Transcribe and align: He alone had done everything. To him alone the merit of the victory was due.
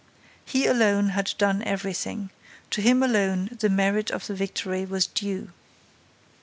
He 0.43 0.65
alone 0.65 1.09
had 1.09 1.35
done 1.37 1.61
everything. 1.61 2.31
To 2.71 2.81
him 2.81 3.03
alone 3.03 3.55
the 3.59 3.69
merit 3.69 4.09
of 4.09 4.25
the 4.25 4.33
victory 4.33 4.83
was 4.83 5.05
due. 5.05 5.51